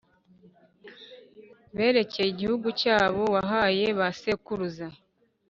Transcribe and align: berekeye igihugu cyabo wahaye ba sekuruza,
berekeye 1.75 2.27
igihugu 2.31 2.67
cyabo 2.81 3.21
wahaye 3.33 3.85
ba 3.99 4.07
sekuruza, 4.19 4.87